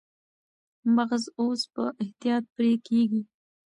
مغز 0.95 1.23
اوس 1.39 1.61
په 1.73 1.83
احتیاط 2.01 2.43
پرې 2.55 2.71
کېږي. 2.87 3.21